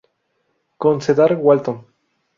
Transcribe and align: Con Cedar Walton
Con 0.81 0.97
Cedar 1.03 1.35
Walton 1.37 1.77